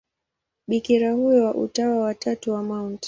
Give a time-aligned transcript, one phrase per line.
[0.67, 2.99] Bikira huyo wa Utawa wa Tatu wa Mt.